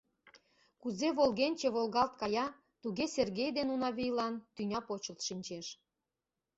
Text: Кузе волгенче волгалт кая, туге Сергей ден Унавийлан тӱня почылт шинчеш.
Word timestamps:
Кузе 0.81 1.09
волгенче 1.17 1.67
волгалт 1.75 2.13
кая, 2.21 2.45
туге 2.81 3.05
Сергей 3.15 3.51
ден 3.57 3.67
Унавийлан 3.75 4.33
тӱня 4.55 4.79
почылт 4.87 5.19
шинчеш. 5.27 5.67